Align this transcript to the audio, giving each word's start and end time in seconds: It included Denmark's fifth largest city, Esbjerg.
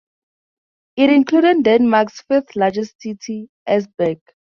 It 0.95 1.11
included 1.11 1.61
Denmark's 1.63 2.21
fifth 2.21 2.55
largest 2.55 2.99
city, 2.99 3.49
Esbjerg. 3.69 4.19